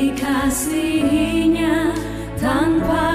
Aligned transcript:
dikasihinya 0.00 1.92
tanpa 2.40 3.09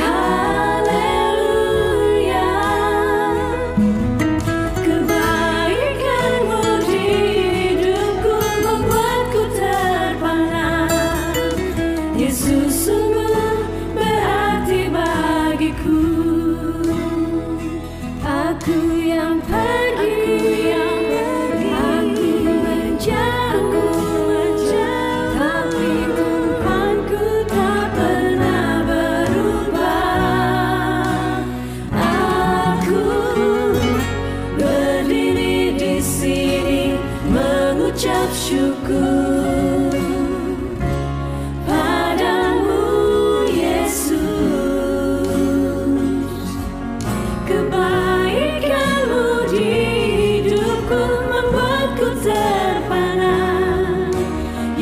啊。 0.00 0.07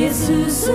Yesus 0.07 0.71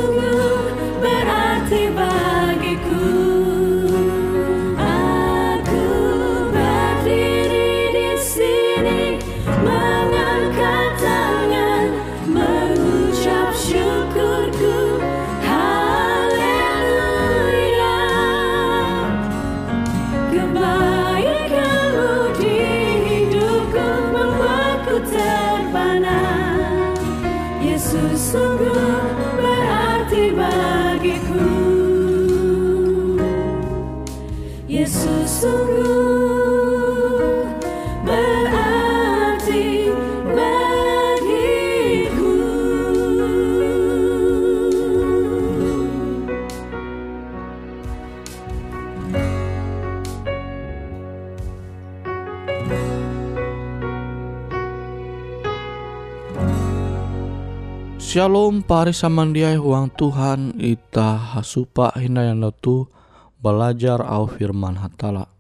Shalom 58.11 58.59
pari 58.59 58.91
samandiai 58.91 59.55
huang 59.55 59.87
Tuhan 59.95 60.59
ita 60.59 61.15
hasupa 61.15 61.95
hina 61.95 62.27
yang 62.27 62.43
tu 62.59 62.91
belajar 63.39 64.03
au 64.03 64.27
firman 64.27 64.75
hatala. 64.83 65.31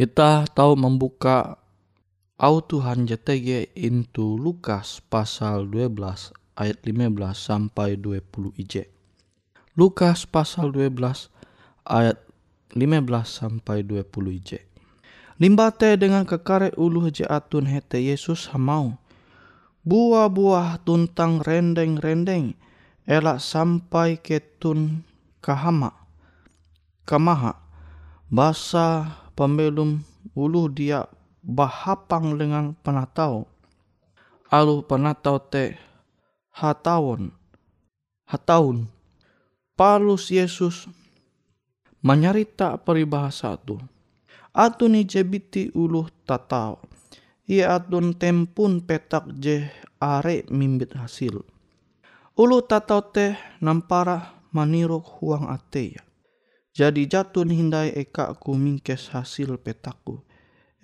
Ita 0.00 0.48
tahu 0.48 0.80
membuka 0.80 1.60
au 2.40 2.64
Tuhan 2.64 3.04
JTG 3.04 3.76
into 3.76 4.40
Lukas 4.40 5.04
pasal 5.12 5.68
12 5.68 6.32
ayat 6.56 6.80
15 6.88 7.36
sampai 7.36 8.00
20 8.00 8.64
ij. 8.64 8.88
Lukas 9.76 10.24
pasal 10.24 10.72
12 10.72 11.28
ayat 11.84 12.16
15 12.72 13.28
sampai 13.28 13.84
20 13.84 14.08
ij. 14.40 14.64
Limbate 15.36 16.00
dengan 16.00 16.24
kekare 16.24 16.72
ulu 16.80 17.12
atun 17.28 17.68
hete 17.68 18.00
Yesus 18.00 18.48
hamau 18.56 18.96
buah-buah 19.86 20.82
tuntang 20.82 21.38
rendeng-rendeng 21.46 22.58
elak 23.06 23.38
sampai 23.38 24.18
ke 24.18 24.42
tun 24.58 25.06
kahama 25.38 25.94
kamaha. 27.06 27.62
Basa 28.26 29.14
pembelum 29.38 30.02
ulu 30.34 30.66
dia 30.66 31.06
bahapang 31.46 32.34
dengan 32.34 32.74
penatau. 32.82 33.46
Alu 34.50 34.82
penatau 34.82 35.38
te 35.38 35.78
hatawon 36.50 37.30
hataun. 38.26 38.90
Palus 39.78 40.34
Yesus 40.34 40.90
menyarita 42.02 42.74
peribahasa 42.82 43.54
tu. 43.54 43.78
Atuni 44.56 45.06
jebiti 45.06 45.70
ulu 45.76 46.08
tatau 46.26 46.80
ia 47.46 47.78
atun 47.78 48.18
tempun 48.18 48.82
petak 48.82 49.30
je 49.38 49.70
are 50.02 50.42
mimbit 50.50 50.94
hasil. 50.98 51.46
Ulu 52.36 52.58
tatau 52.66 53.00
teh 53.00 53.38
nampara 53.62 54.44
manirok 54.52 55.22
huang 55.22 55.48
ate 55.48 55.96
ya. 55.96 56.02
Jadi 56.76 57.08
jatun 57.08 57.48
hindai 57.48 57.96
eka 57.96 58.36
ku 58.36 58.52
mingkes 58.52 59.08
hasil 59.08 59.56
petaku. 59.56 60.20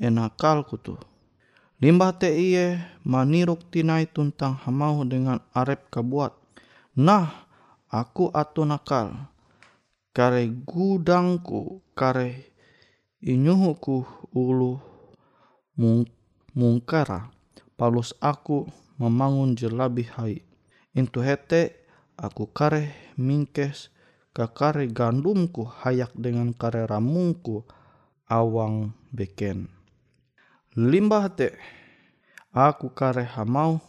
Enakal 0.00 0.64
kutu. 0.64 0.96
Limbah 1.82 2.16
te 2.16 2.32
iye 2.32 2.80
manirok 3.04 3.68
tinai 3.68 4.08
tuntang 4.08 4.56
hamau 4.64 5.04
dengan 5.04 5.44
arep 5.52 5.92
kabuat. 5.92 6.32
Nah, 6.96 7.44
aku 7.92 8.32
atun 8.32 8.72
nakal. 8.72 9.28
Kare 10.16 10.48
gudangku, 10.48 11.84
kare 11.92 12.54
inyuhuku 13.20 14.30
ulu 14.32 14.80
mung 15.76 16.08
mungkara 16.52 17.32
palus 17.80 18.12
aku 18.20 18.68
memangun 19.00 19.56
jelabi 19.56 20.04
hai. 20.12 20.44
Intu 20.92 21.24
hete 21.24 21.72
aku 22.20 22.52
kare 22.52 22.92
mingkes 23.16 23.88
ke 24.36 24.44
kare 24.52 24.88
gandumku 24.88 25.64
hayak 25.64 26.12
dengan 26.16 26.52
kare 26.52 26.84
ramungku 26.84 27.64
awang 28.28 28.92
beken. 29.08 29.72
Limbah 30.76 31.32
te 31.32 31.56
aku 32.52 32.92
kare 32.92 33.24
hamau 33.24 33.80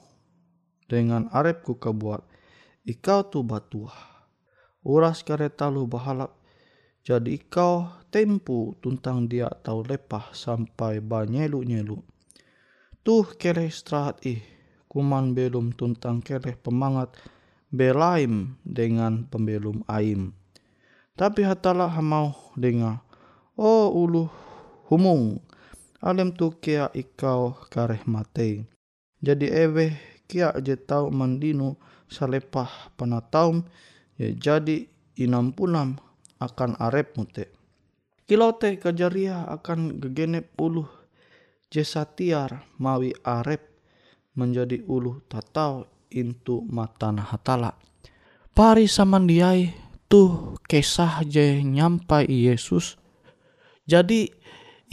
dengan 0.87 1.27
arepku 1.31 1.75
kebuat 1.79 2.23
ikau 2.87 3.27
tu 3.27 3.43
batuah. 3.43 3.95
Uras 4.83 5.23
kare 5.23 5.47
talu 5.51 5.87
bahalap 5.87 6.35
jadi 7.03 7.35
ikau 7.35 7.87
tempu 8.07 8.75
tuntang 8.79 9.27
dia 9.27 9.51
tau 9.63 9.83
lepah 9.83 10.31
sampai 10.31 11.03
banyelu-nyelu 11.03 12.12
Tuh 13.03 13.27
keleh 13.35 13.67
istirahat 13.67 14.23
ih, 14.23 14.39
kuman 14.87 15.35
belum 15.35 15.75
tuntang 15.75 16.23
keleh 16.23 16.55
pemangat 16.55 17.11
belaim 17.67 18.55
dengan 18.63 19.27
pembelum 19.27 19.83
aim. 19.91 20.31
Tapi 21.19 21.43
hatalah 21.43 21.91
hamau 21.91 22.31
dengar, 22.55 23.03
oh 23.59 23.91
ulu 23.91 24.31
humung, 24.87 25.43
alem 25.99 26.31
tu 26.31 26.55
kia 26.63 26.87
ikau 26.95 27.59
kareh 27.67 27.99
mate. 28.07 28.71
Jadi 29.19 29.51
ewe 29.51 29.99
kia 30.31 30.55
je 30.63 30.79
tau 30.79 31.11
mandinu 31.11 31.75
salepah 32.07 32.95
panataum, 32.95 33.67
ya 34.15 34.31
jadi 34.31 34.87
inampunam 35.19 35.99
akan 36.39 36.79
arep 36.79 37.19
mute. 37.19 37.51
Kilau 38.23 38.55
te 38.55 38.79
kajaria 38.79 39.43
akan 39.51 39.99
gegenep 39.99 40.55
uluh 40.55 41.02
jesa 41.73 42.05
tiar 42.05 42.69
mawi 42.77 43.17
arep 43.25 43.65
menjadi 44.37 44.85
ulu 44.85 45.25
tatau 45.25 45.89
intu 46.13 46.61
matana 46.69 47.25
hatala. 47.25 47.73
Pari 48.53 48.85
samandiai 48.85 49.73
tuh 50.05 50.61
kisah 50.69 51.25
je 51.25 51.57
nyampai 51.65 52.29
Yesus. 52.29 53.01
Jadi 53.89 54.29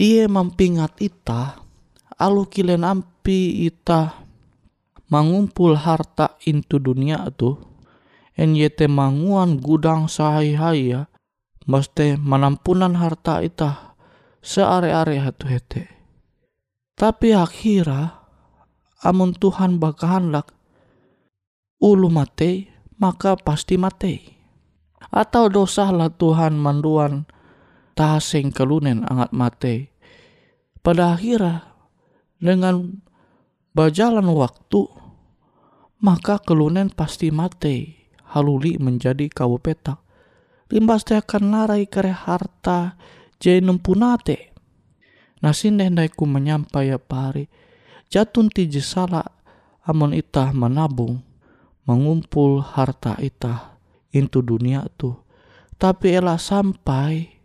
ia 0.01 0.25
mampingat 0.25 0.97
ita 0.97 1.61
alu 2.17 2.49
kilen 2.49 2.81
ampi 2.81 3.69
ita 3.69 4.25
mengumpul 5.13 5.77
harta 5.77 6.41
intu 6.49 6.81
dunia 6.81 7.29
tu 7.37 7.61
NYT 8.33 8.89
manguan 8.89 9.61
gudang 9.61 10.09
sahai 10.09 10.57
ya 10.57 11.05
mesti 11.69 12.17
menampunan 12.17 12.97
harta 12.97 13.45
ita 13.45 13.93
seare-are 14.41 15.21
hatu 15.21 15.45
hete 15.45 16.00
tapi 17.01 17.33
akhirnya 17.33 18.21
amun 19.01 19.33
Tuhan 19.33 19.81
bakahanlak 19.81 20.53
ulu 21.81 22.13
mate 22.13 22.69
maka 23.01 23.33
pasti 23.33 23.81
mate. 23.81 24.37
Atau 25.09 25.49
dosa 25.49 25.89
lah 25.89 26.13
Tuhan 26.13 26.61
manduan 26.61 27.25
taseng 27.97 28.53
kelunen 28.53 29.01
angat 29.09 29.33
mate. 29.33 29.89
Pada 30.85 31.17
akhirnya 31.17 31.73
dengan 32.37 33.01
berjalan 33.73 34.29
waktu 34.29 34.85
maka 36.05 36.37
kelunen 36.37 36.93
pasti 36.93 37.33
mate 37.33 37.97
haluli 38.29 38.77
menjadi 38.77 39.25
kawu 39.25 39.57
petak. 39.57 39.97
Limbas 40.69 41.01
akan 41.09 41.43
narai 41.49 41.89
kare 41.89 42.13
harta 42.13 42.93
jenum 43.41 43.81
punate 43.81 44.50
Nah 45.41 45.53
sinde 45.57 45.89
ku 46.13 46.29
menyampai 46.29 46.93
ya 46.93 47.01
pari. 47.01 47.49
Jatun 48.13 48.53
tiji 48.53 48.79
salah 48.79 49.25
amon 49.81 50.13
itah 50.13 50.53
menabung. 50.53 51.25
Mengumpul 51.89 52.61
harta 52.61 53.17
itah 53.17 53.73
into 54.13 54.45
dunia 54.45 54.85
tu. 54.95 55.17
Tapi 55.81 56.13
elah 56.13 56.37
sampai 56.37 57.41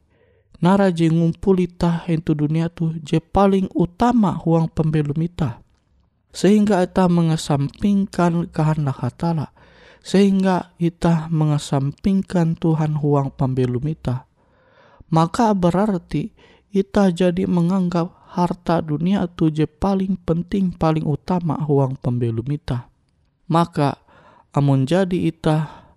nara 0.60 0.92
je 0.92 1.08
ngumpul 1.08 1.64
itah 1.64 2.04
into 2.12 2.36
dunia 2.36 2.68
tu 2.68 2.92
je 3.00 3.16
paling 3.16 3.64
utama 3.72 4.36
huang 4.36 4.68
pembelum 4.68 5.16
itah. 5.24 5.64
Sehingga 6.36 6.84
itah 6.84 7.08
mengesampingkan 7.08 8.52
kehendak 8.52 9.00
hatala. 9.00 9.56
Sehingga 10.04 10.76
itah 10.76 11.32
mengesampingkan 11.32 12.60
Tuhan 12.60 13.00
huang 13.00 13.32
pembelum 13.32 13.88
itah. 13.88 14.28
Maka 15.08 15.56
berarti 15.56 16.36
kita 16.76 17.08
jadi 17.08 17.48
menganggap 17.48 18.12
harta 18.36 18.84
dunia 18.84 19.24
itu 19.24 19.48
je 19.48 19.64
paling 19.64 20.20
penting 20.28 20.76
paling 20.76 21.08
utama 21.08 21.56
huang 21.64 21.96
pembelum 21.96 22.44
ita 22.52 22.92
maka 23.48 23.96
amun 24.52 24.84
jadi 24.84 25.32
ita 25.32 25.88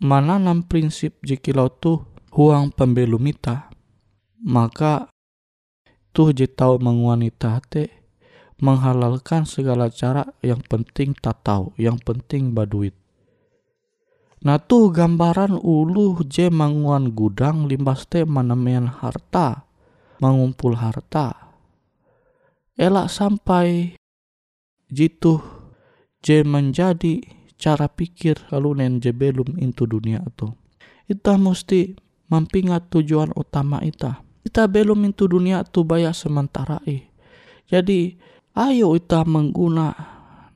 mananam 0.00 0.64
prinsip 0.64 1.20
jikilau 1.20 1.68
tu 1.68 2.00
huang 2.32 2.72
pembelum 2.72 3.20
ita 3.28 3.68
maka 4.40 5.12
tuh 6.16 6.32
je 6.32 6.48
tahu 6.48 6.80
menguanita 6.80 7.60
te 7.68 7.92
menghalalkan 8.64 9.44
segala 9.44 9.92
cara 9.92 10.32
yang 10.40 10.64
penting 10.64 11.12
tak 11.12 11.44
tahu 11.46 11.76
yang 11.78 12.00
penting 12.00 12.56
baduit 12.56 12.97
Nah 14.38 14.62
tuh 14.62 14.94
gambaran 14.94 15.58
ulu 15.58 16.22
je 16.30 16.46
manguan 16.46 17.10
gudang 17.10 17.66
limbas 17.66 18.06
te 18.06 18.22
manemen 18.22 18.86
harta, 18.86 19.66
mengumpul 20.22 20.78
harta. 20.78 21.34
Elak 22.78 23.10
sampai 23.10 23.98
jitu 24.86 25.42
je 26.22 26.46
menjadi 26.46 27.18
cara 27.58 27.90
pikir 27.90 28.38
nen 28.54 29.02
je 29.02 29.10
belum 29.10 29.58
into 29.58 29.90
dunia 29.90 30.22
itu. 30.22 30.54
Ita 31.10 31.34
mesti 31.34 31.98
mempingat 32.30 32.94
tujuan 32.94 33.34
utama 33.34 33.82
ita. 33.82 34.22
Ita 34.46 34.70
belum 34.70 35.02
itu 35.10 35.26
dunia 35.26 35.66
tu 35.66 35.82
baya 35.82 36.14
sementara 36.14 36.78
eh. 36.86 37.10
Jadi 37.66 38.14
ayo 38.54 38.94
ita 38.94 39.26
mengguna 39.26 39.92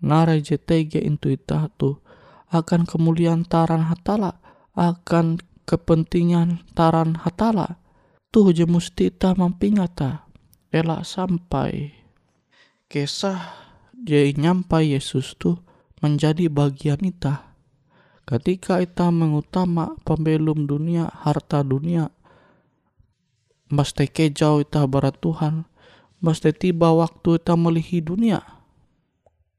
narai 0.03 0.43
JTG 0.43 1.03
itu 1.03 1.35
ita 1.35 1.67
tu 1.75 2.02
akan 2.53 2.85
kemuliaan 2.85 3.49
taran 3.49 3.89
hatala 3.89 4.39
akan 4.77 5.41
kepentingan 5.65 6.61
taran 6.77 7.17
hatala. 7.17 7.81
Tuh 8.29 8.53
je 8.53 8.69
musti 8.69 9.09
ita 9.09 9.33
mampingata 9.33 10.29
elak 10.73 11.05
sampai. 11.09 11.97
Kisah 12.89 13.41
je 14.03 14.33
nyampai 14.37 14.93
Yesus 14.93 15.37
tuh 15.41 15.61
menjadi 16.03 16.51
bagian 16.53 17.01
ita 17.01 17.53
ketika 18.27 18.79
ita 18.79 19.11
mengutama 19.11 19.99
pembelum 20.07 20.67
dunia 20.67 21.11
harta 21.11 21.63
dunia 21.67 22.11
mesti 23.71 24.07
kejauh 24.07 24.63
ita 24.63 24.87
barat 24.87 25.19
Tuhan 25.19 25.67
mesti 26.23 26.55
tiba 26.55 26.95
waktu 26.95 27.43
ita 27.43 27.59
melihi 27.59 27.99
dunia 28.03 28.43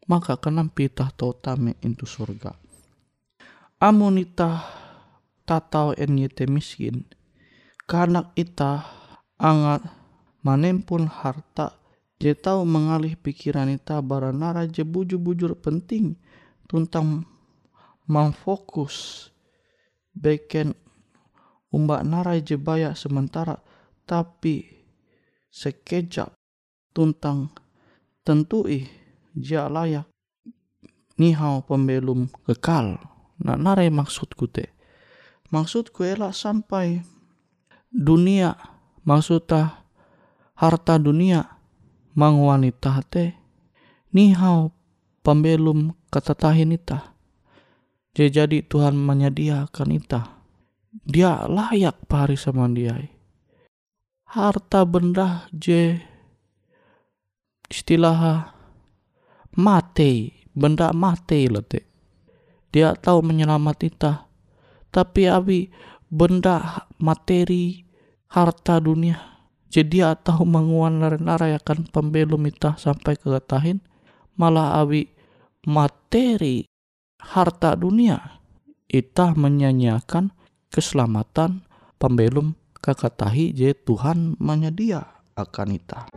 maka 0.08 0.40
kenapa 0.40 0.84
ita 0.84 1.12
tahu 1.12 1.32
tame 1.40 1.76
itu 1.84 2.08
surga 2.08 2.63
amun 3.84 4.24
ita 4.24 4.64
tatau 5.44 5.92
enyete 6.00 6.48
miskin. 6.48 7.04
Karena 7.84 8.32
ita 8.40 8.88
angat 9.36 9.84
manempun 10.40 11.12
harta 11.12 11.76
je 12.16 12.32
tahu 12.32 12.64
mengalih 12.64 13.20
pikiran 13.20 13.68
ita 13.68 14.00
baranara 14.00 14.64
je 14.72 14.88
bujur-bujur 14.88 15.60
penting 15.60 16.16
tentang 16.72 17.28
memfokus 18.08 19.28
beken 20.16 20.72
umbak 21.76 22.08
narai 22.08 22.40
je 22.40 22.56
baya 22.56 22.96
sementara 22.96 23.60
tapi 24.08 24.64
sekejap 25.52 26.32
tuntang 26.96 27.52
tentui 28.24 28.88
dia 29.36 29.68
layak 29.68 30.08
nihau 31.20 31.68
pembelum 31.68 32.32
kekal 32.48 32.96
nah 33.40 33.58
narai 33.58 33.90
maksudku 33.90 34.46
te. 34.50 34.70
Maksudku 35.54 36.02
elak 36.06 36.34
sampai 36.34 37.06
dunia 37.94 38.58
maksudnya 39.06 39.86
harta 40.58 40.98
dunia 40.98 41.46
mang 42.18 42.42
wanita 42.42 43.02
te. 43.10 43.38
Nihau 44.14 44.70
pembelum 45.26 45.98
ketetahin 46.14 46.78
ita. 46.78 47.14
Jadi 48.14 48.62
Tuhan 48.62 48.94
menyediakan 48.94 49.90
ita. 49.90 50.22
Dia 50.94 51.50
layak 51.50 52.06
pari 52.06 52.38
sama 52.38 52.70
dia. 52.70 52.94
Harta 54.30 54.86
benda 54.86 55.50
je 55.50 55.98
istilah 57.74 58.54
mate 59.58 60.34
benda 60.54 60.94
mate 60.94 61.50
lete 61.50 61.93
dia 62.74 62.98
tahu 62.98 63.22
menyelamat 63.22 63.78
ita 63.86 64.14
tapi 64.90 65.30
abi 65.30 65.70
benda 66.10 66.86
materi 67.02 67.86
harta 68.30 68.78
dunia. 68.78 69.18
Jadi 69.74 70.06
dia 70.06 70.14
tahu 70.14 70.46
menguan 70.46 71.02
narayakan 71.02 71.90
pembelum 71.90 72.46
ita 72.46 72.78
sampai 72.78 73.18
ke 73.18 73.30
tahin. 73.42 73.82
Malah 74.38 74.82
abi 74.82 75.10
materi 75.66 76.70
harta 77.18 77.74
dunia. 77.74 78.42
Ita 78.86 79.34
menyanyiakan 79.34 80.30
keselamatan 80.70 81.66
pembelum 81.98 82.54
kakatahi 82.78 83.50
je 83.58 83.74
Tuhan 83.74 84.38
menyedia 84.38 85.02
akan 85.34 85.68
ita. 85.74 86.14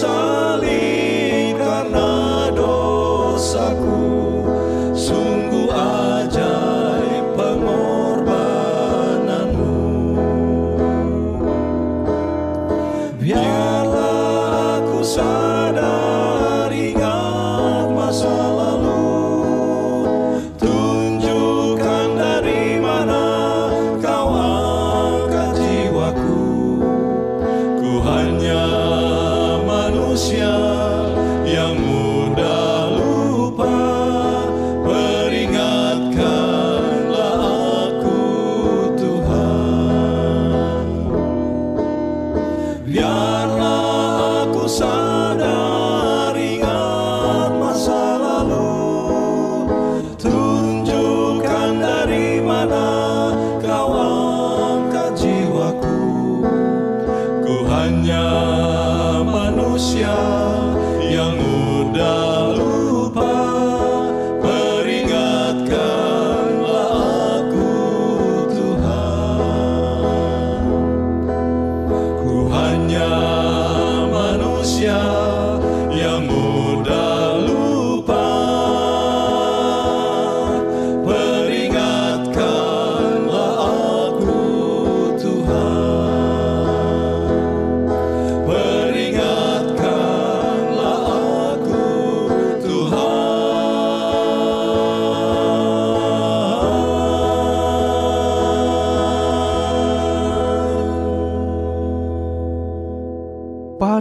So. 0.00 0.29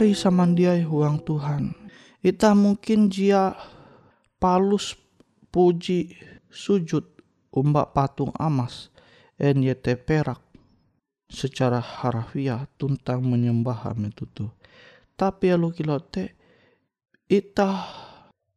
Pari 0.09 0.17
samandiai 0.17 0.81
huang 0.89 1.21
Tuhan. 1.21 1.69
Ita 2.25 2.57
mungkin 2.57 3.13
jia 3.13 3.53
palus 4.41 4.97
puji 5.53 6.17
sujud 6.49 7.05
umbak 7.53 7.93
patung 7.93 8.33
amas 8.41 8.89
NYT 9.37 10.01
perak 10.01 10.41
secara 11.29 11.77
harfiah 11.77 12.65
tentang 12.81 13.21
menyembah 13.21 13.93
itu. 14.01 14.49
Tapi 15.13 15.53
ya 15.53 15.61
lu 15.61 15.69
kilote 15.69 16.33
ita 17.29 17.85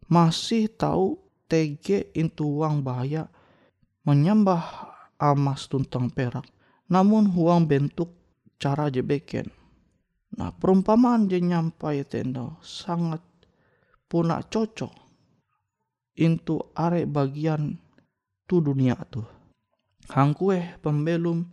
masih 0.08 0.72
tahu 0.72 1.20
TG 1.52 2.16
itu 2.16 2.48
uang 2.48 2.80
bahaya 2.80 3.28
menyembah 4.08 4.88
amas 5.20 5.68
tuntang 5.68 6.08
perak. 6.08 6.48
Namun 6.88 7.28
uang 7.28 7.68
bentuk 7.68 8.08
cara 8.56 8.88
jebeken. 8.88 9.61
Nah 10.32 10.50
perumpamaan 10.56 11.28
je 11.28 11.36
nyampai 11.40 12.08
tenda 12.08 12.56
sangat 12.64 13.20
punak 14.08 14.48
cocok 14.48 14.92
itu 16.16 16.56
are 16.76 17.04
bagian 17.08 17.76
tu 18.48 18.60
dunia 18.60 18.96
tuh. 19.08 19.28
Hangkue 20.08 20.80
pembelum 20.80 21.48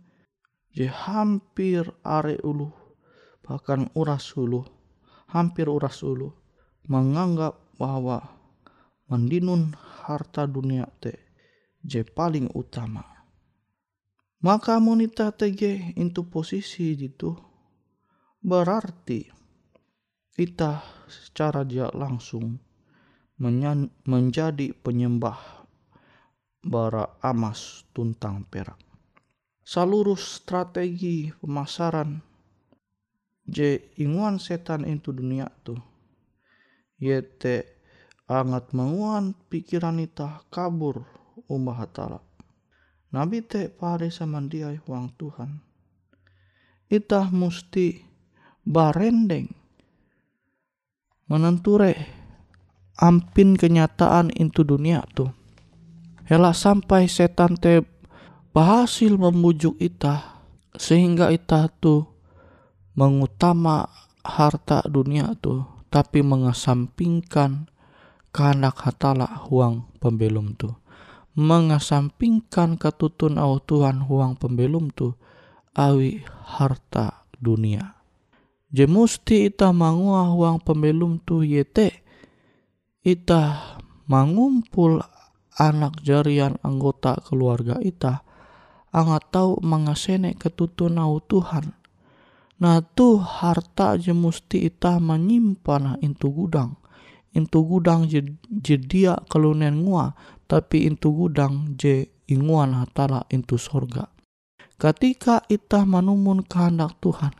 je 0.72 0.88
hampir 0.88 1.88
are 2.04 2.36
ulu 2.40 2.68
bahkan 3.44 3.88
uras 3.96 4.30
ulu 4.36 4.62
hampir 5.32 5.66
uras 5.66 6.00
ulu 6.04 6.30
menganggap 6.86 7.56
bahwa 7.80 8.22
mendinun 9.10 9.74
harta 10.04 10.46
dunia 10.46 10.86
te 11.00 11.18
je 11.82 12.04
paling 12.04 12.48
utama. 12.52 13.02
Maka 14.40 14.80
monita 14.80 15.28
tege 15.36 15.92
into 16.00 16.24
posisi 16.24 16.96
itu 16.96 17.49
berarti 18.40 19.28
kita 20.32 20.80
secara 21.08 21.64
dia 21.64 21.92
langsung 21.92 22.56
menjadi 24.04 24.72
penyembah 24.76 25.64
bara 26.60 27.16
amas 27.24 27.88
tuntang 27.96 28.44
perak. 28.48 28.76
Seluruh 29.64 30.18
strategi 30.18 31.32
pemasaran 31.40 32.20
je 33.46 33.80
inguan 33.96 34.36
setan 34.36 34.84
itu 34.84 35.14
dunia 35.14 35.48
tu 35.64 35.78
yete 37.00 37.80
angat 38.28 38.76
menguan 38.76 39.32
pikiran 39.48 39.96
ita 39.98 40.44
kabur 40.52 41.02
umbah 41.48 41.82
hatala. 41.82 42.20
Nabi 43.10 43.42
te 43.42 43.66
pare 43.72 44.12
samandiai 44.12 44.78
huang 44.86 45.10
Tuhan. 45.18 45.58
Ita 46.86 47.26
musti 47.34 48.09
barendeng. 48.70 49.50
Menenture 51.26 51.98
ampin 52.94 53.58
kenyataan 53.58 54.30
itu 54.30 54.62
dunia 54.62 55.02
tuh. 55.10 55.34
Hela 56.30 56.54
sampai 56.54 57.10
setan 57.10 57.58
te 57.58 57.82
berhasil 58.54 59.10
membujuk 59.18 59.74
ita 59.82 60.46
sehingga 60.78 61.34
ita 61.34 61.66
tuh 61.82 62.06
mengutama 62.94 63.90
harta 64.22 64.86
dunia 64.86 65.34
tuh 65.38 65.66
tapi 65.90 66.22
mengesampingkan 66.22 67.66
kehendak 68.30 68.78
hatala 68.78 69.26
huang 69.50 69.90
pembelum 69.98 70.54
tuh 70.54 70.78
mengesampingkan 71.34 72.78
ketutun 72.78 73.38
au 73.38 73.58
Tuhan 73.62 74.06
huang 74.06 74.38
pembelum 74.38 74.90
tuh 74.90 75.14
awi 75.74 76.22
harta 76.42 77.26
dunia 77.38 77.99
je 78.70 78.86
musti 78.86 79.50
ita 79.50 79.74
mangua 79.74 80.30
huang 80.30 80.62
pembelum 80.62 81.18
tu 81.22 81.42
yete 81.42 82.06
ita 83.02 83.58
mangumpul 84.06 85.02
anak 85.60 86.00
jarian 86.00 86.56
anggota 86.64 87.20
keluarga 87.20 87.76
ita. 87.84 88.24
Angat 88.90 89.30
tahu 89.30 89.62
mengasene 89.62 90.34
ketutun 90.34 90.98
au 90.98 91.22
Tuhan. 91.22 91.70
Nah 92.58 92.82
tu 92.82 93.22
harta 93.22 93.94
je 93.94 94.10
musti 94.10 94.66
ita 94.66 94.98
menyimpan 94.98 96.02
intu 96.02 96.34
gudang. 96.34 96.74
Intu 97.30 97.62
gudang 97.62 98.10
je, 98.10 98.34
je 98.50 98.74
dia 98.74 99.14
kelunen 99.30 99.86
ngua 99.86 100.18
tapi 100.50 100.90
intu 100.90 101.14
gudang 101.14 101.78
je 101.78 102.10
inguan 102.26 102.74
hatala 102.74 103.22
intu 103.30 103.54
sorga. 103.54 104.10
Ketika 104.74 105.46
ita 105.46 105.86
manumun 105.86 106.42
kehendak 106.42 106.98
Tuhan 106.98 107.30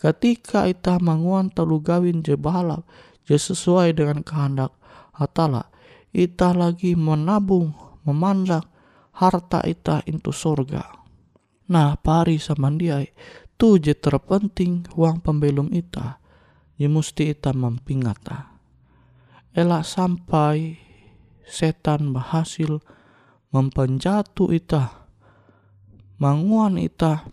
ketika 0.00 0.64
ita 0.64 0.96
manguan 0.96 1.52
telu 1.52 1.78
gawin 1.78 2.24
je 2.24 2.34
balap 2.40 2.88
je 3.28 3.36
sesuai 3.36 3.92
dengan 3.94 4.24
kehendak 4.24 4.72
hatala. 5.14 5.68
Ita 6.10 6.50
lagi 6.50 6.98
menabung 6.98 7.70
memandak 8.02 8.66
harta 9.14 9.62
ita 9.62 10.02
into 10.10 10.34
sorga 10.34 11.00
nah 11.70 11.94
pari 11.94 12.42
samandiai 12.42 13.14
tu 13.54 13.78
je 13.78 13.94
terpenting 13.94 14.90
uang 14.98 15.22
pembelum 15.22 15.70
ita 15.70 16.18
je 16.74 16.90
musti 16.90 17.30
ita 17.30 17.54
mempingata. 17.54 18.50
Elak 19.54 19.86
sampai 19.86 20.80
setan 21.46 22.10
berhasil 22.10 22.82
mempenjatu 23.54 24.50
ita 24.50 25.06
manguan 26.18 26.80
ita 26.80 27.28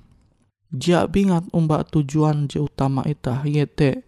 Jia 0.67 1.07
bingat 1.07 1.47
umbak 1.55 1.87
tujuan 1.95 2.51
je 2.51 2.59
utama 2.59 2.99
ita 3.07 3.39
yete 3.47 4.03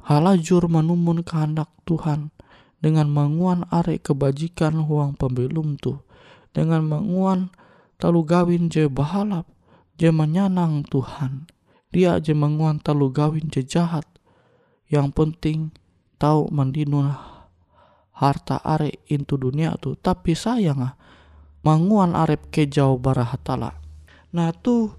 halajur 0.00 0.64
menumun 0.64 1.20
kehendak 1.20 1.68
Tuhan 1.84 2.32
dengan 2.80 3.12
menguan 3.12 3.68
are 3.68 4.00
kebajikan 4.00 4.88
huang 4.88 5.12
pembelum 5.20 5.76
tu 5.76 6.00
dengan 6.56 6.88
menguan 6.88 7.52
talu 8.00 8.24
gawin 8.24 8.72
je 8.72 8.88
bahalap 8.88 9.44
je 10.00 10.08
menyanang 10.08 10.88
Tuhan. 10.88 11.50
Dia 11.92 12.16
je 12.16 12.32
menguan 12.32 12.80
talu 12.80 13.12
gawin 13.12 13.52
je 13.52 13.60
jahat 13.60 14.08
yang 14.88 15.12
penting 15.12 15.68
tahu 16.16 16.48
mendinun 16.48 17.12
harta 18.16 18.56
are 18.64 18.88
intu 19.12 19.36
dunia 19.36 19.76
tu 19.76 20.00
tapi 20.00 20.32
sayang 20.32 20.80
ah 20.80 20.94
manguan 21.60 22.16
arep 22.16 22.48
ke 22.48 22.64
jauh 22.64 22.96
barahatala. 22.96 23.76
Nah 24.32 24.52
tuh 24.56 24.96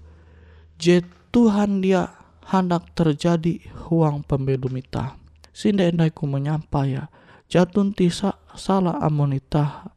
je 0.80 1.04
Tuhan 1.30 1.84
dia 1.84 2.10
hendak 2.48 2.90
terjadi 2.96 3.60
huang 3.86 4.24
pembelum 4.26 4.80
ita. 4.80 5.14
Sinda 5.52 5.86
endai 5.86 6.10
ku 6.10 6.24
menyampa 6.24 6.88
ya, 6.88 7.12
jatun 7.46 7.92
tisa 7.92 8.40
salah 8.56 8.98
amonita 8.98 9.92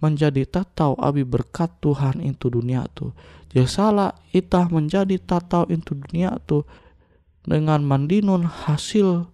menjadi 0.00 0.48
tatau 0.48 0.96
abi 0.96 1.22
berkat 1.22 1.70
Tuhan 1.84 2.24
itu 2.24 2.48
dunia 2.48 2.88
tu. 2.90 3.12
Je 3.52 3.68
salah 3.68 4.16
ita 4.32 4.66
menjadi 4.72 5.20
tatau 5.20 5.68
itu 5.68 5.94
dunia 5.94 6.40
tu 6.48 6.64
dengan 7.46 7.84
mandinun 7.84 8.48
hasil 8.48 9.30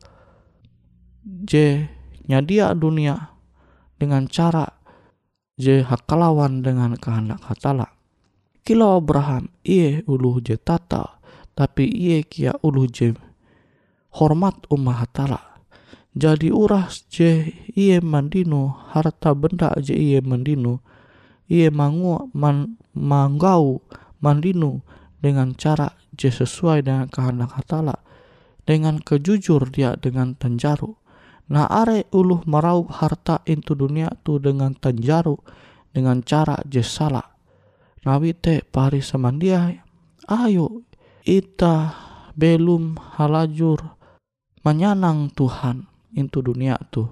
je 1.24 1.86
nyadia 2.28 2.74
dunia 2.76 3.32
dengan 3.96 4.28
cara 4.28 4.68
je 5.56 5.80
hakalawan 5.86 6.60
dengan 6.60 6.98
kehendak 6.98 7.40
hatala 7.46 7.91
Kilo 8.62 8.94
Abraham 8.94 9.50
iye 9.66 10.06
uluh 10.06 10.38
je 10.38 10.54
tata 10.54 11.18
tapi 11.58 11.82
iye 11.82 12.22
kia 12.22 12.54
uluh 12.62 12.86
je 12.86 13.10
hormat 14.14 14.54
umah 14.70 15.02
hatala. 15.02 15.58
Jadi 16.14 16.54
uras 16.54 17.02
je 17.10 17.50
iye 17.74 17.98
mandino 17.98 18.70
harta 18.94 19.34
benda 19.34 19.74
je 19.82 19.98
iye 19.98 20.22
mandino 20.22 20.78
iye 21.50 21.74
mangu 21.74 22.30
man, 22.38 22.78
manggau 22.94 23.82
mandino 24.22 24.86
dengan 25.18 25.58
cara 25.58 25.98
je 26.14 26.30
sesuai 26.30 26.86
dengan 26.86 27.10
kehendak 27.10 27.58
hatala 27.58 27.98
dengan 28.62 29.02
kejujur 29.02 29.74
dia 29.74 29.98
dengan 29.98 30.38
tenjaru. 30.38 30.94
Nah 31.50 31.66
are 31.66 32.06
uluh 32.14 32.46
meraup 32.46 32.94
harta 32.94 33.42
itu 33.42 33.74
dunia 33.74 34.06
tu 34.22 34.38
dengan 34.38 34.70
tenjaru 34.78 35.34
dengan 35.90 36.22
cara 36.22 36.62
je 36.70 36.86
salah 36.86 37.31
Nabi 38.02 38.34
te 38.34 38.66
pari 38.66 38.98
samandia 38.98 39.70
ayo 40.26 40.82
ita 41.22 41.94
belum 42.34 42.98
halajur 42.98 43.78
menyanang 44.66 45.30
Tuhan 45.30 45.86
into 46.18 46.42
dunia 46.42 46.82
tu 46.90 47.06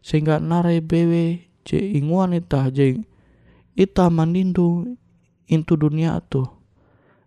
sehingga 0.00 0.40
narai 0.40 0.80
bewe 0.80 1.44
je 1.68 1.76
inguan 1.76 2.32
ita 2.32 2.72
je 2.72 3.04
ita 3.76 4.08
manindu 4.08 4.96
into 5.44 5.76
dunia 5.76 6.24
tu 6.24 6.48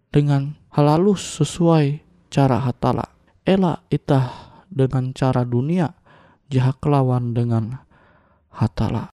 dengan 0.10 0.58
halalus 0.74 1.22
sesuai 1.38 2.02
cara 2.34 2.66
hatala 2.66 3.14
ela 3.46 3.86
ita 3.94 4.34
dengan 4.74 5.14
cara 5.14 5.46
dunia 5.46 5.94
jahak 6.50 6.82
lawan 6.84 7.36
dengan 7.38 7.84
hatala. 8.52 9.12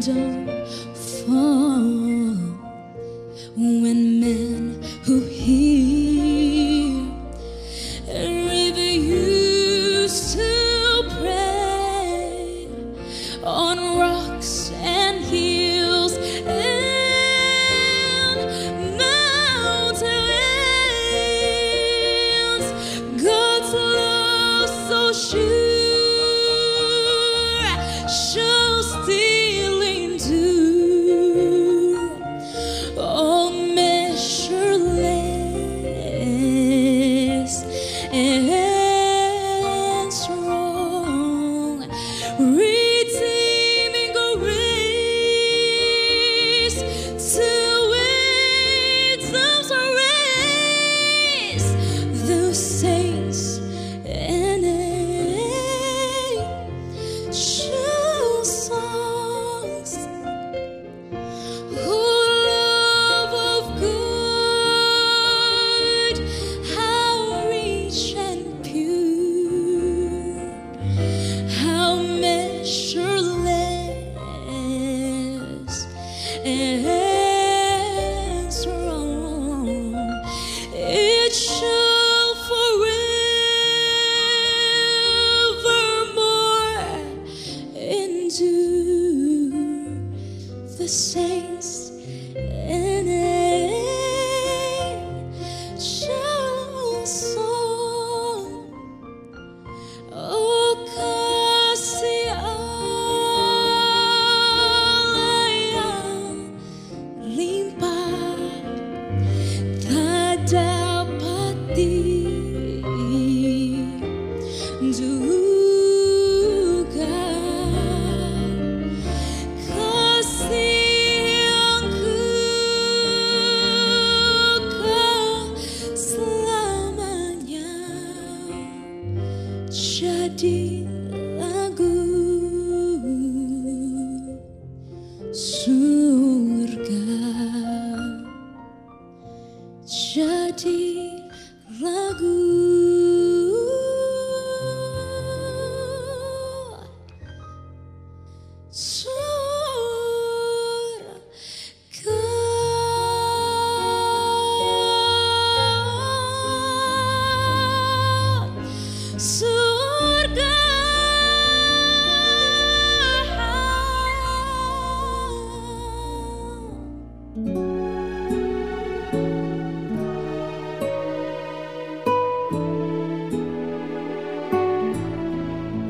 Phó 0.00 1.67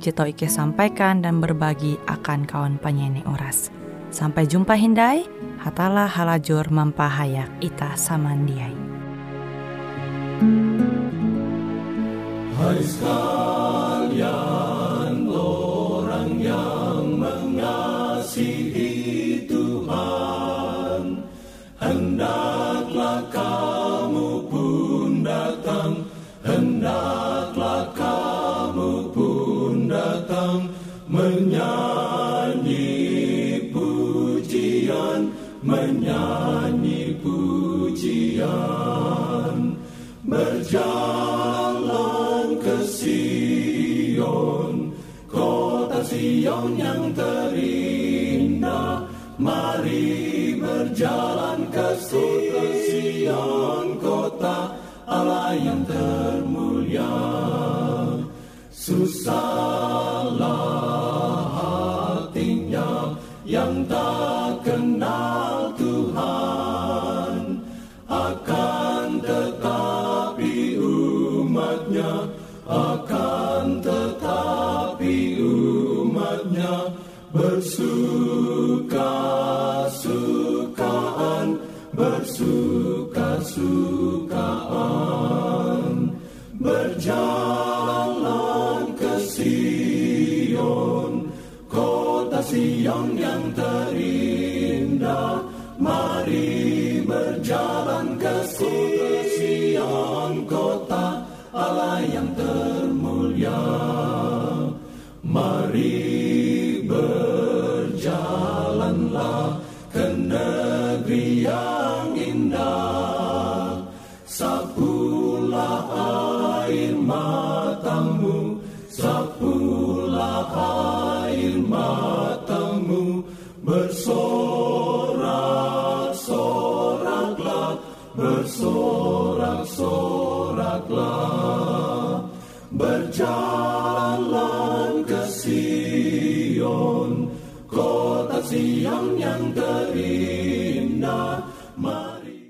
tau 0.00 0.26
Ike 0.26 0.50
sampaikan 0.50 1.22
dan 1.22 1.38
berbagi 1.38 2.00
akan 2.08 2.48
kawan 2.48 2.76
penyanyi 2.80 3.22
Uras. 3.28 3.70
Sampai 4.14 4.46
jumpa 4.46 4.78
Hindai, 4.78 5.26
hatalah 5.58 6.06
halajur 6.06 6.70
mampahayak 6.70 7.50
ita 7.58 7.98
samandiai. 7.98 8.74
Hai 12.54 12.78
sekalian 12.86 14.43
Menyanyi 35.64 37.16
pujian. 37.24 38.44
Berjalan 40.24 42.48
ke 42.60 42.76
Sion 42.84 44.92
Kota 45.28 46.04
Sion 46.04 46.76
yang 46.76 47.12
terindah. 47.16 49.08
Mari 49.40 50.54
berjalan 50.60 51.64
ke 51.72 51.96
Sion 52.00 53.98
Kota 54.00 54.72
Allah 55.04 55.52
yang 55.56 55.84
termulia. 55.84 57.12
Susahlah 58.72 59.44
hatinya 61.56 63.16
yang 63.44 63.84
tak 63.88 64.33
Sion 90.64 91.28
kota 91.68 92.40
Sion 92.40 93.12
yang 93.20 93.52
terindah. 93.52 95.44
Mari 95.76 96.53